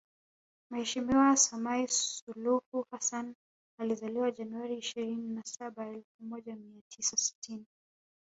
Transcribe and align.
Mheshimiwa 0.71 1.35
Samia 1.37 1.87
Suluhu 1.87 2.85
Hassan 2.91 3.35
alizaliwa 3.79 4.31
Januari 4.31 4.77
ishirini 4.77 5.35
na 5.35 5.43
saba 5.45 5.87
elfu 5.87 6.15
moja 6.23 6.55
mia 6.55 6.81
tisa 6.89 7.17
sitini 7.17 7.65